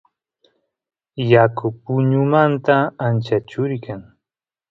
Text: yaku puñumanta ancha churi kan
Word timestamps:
yaku 1.31 1.65
puñumanta 1.83 2.75
ancha 3.05 3.37
churi 3.49 3.77
kan 3.85 4.01